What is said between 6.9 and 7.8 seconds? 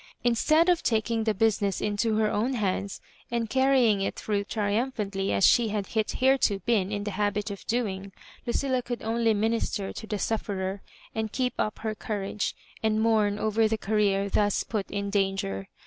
m the habit of